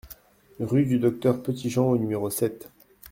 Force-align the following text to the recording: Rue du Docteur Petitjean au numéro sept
Rue 0.59 0.85
du 0.87 0.97
Docteur 0.97 1.43
Petitjean 1.43 1.83
au 1.85 1.95
numéro 1.99 2.31
sept 2.31 2.71